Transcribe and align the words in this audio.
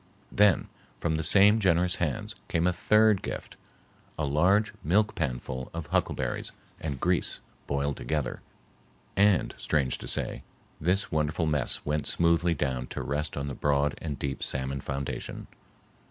Then, 0.31 0.67
from 0.99 1.15
the 1.17 1.23
same 1.23 1.59
generous 1.59 1.97
hands, 1.97 2.35
came 2.47 2.65
a 2.65 2.73
third 2.73 3.21
gift,—a 3.21 4.25
large 4.25 4.73
milk 4.83 5.13
panful 5.13 5.69
of 5.75 5.85
huckleberries 5.91 6.51
and 6.79 6.99
grease 6.99 7.39
boiled 7.67 7.97
together,—and, 7.97 9.53
strange 9.59 9.99
to 9.99 10.07
say, 10.07 10.41
this 10.79 11.11
wonderful 11.11 11.45
mess 11.45 11.85
went 11.85 12.07
smoothly 12.07 12.55
down 12.55 12.87
to 12.87 13.03
rest 13.03 13.37
on 13.37 13.47
the 13.47 13.53
broad 13.53 13.93
and 14.01 14.17
deep 14.17 14.41
salmon 14.41 14.81
foundation. 14.81 15.45